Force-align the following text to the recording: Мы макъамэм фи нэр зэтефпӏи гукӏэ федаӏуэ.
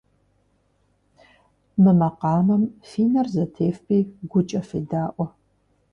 Мы 1.81 1.91
макъамэм 1.99 2.63
фи 2.87 3.03
нэр 3.11 3.27
зэтефпӏи 3.33 3.99
гукӏэ 4.29 4.61
федаӏуэ. 4.67 5.25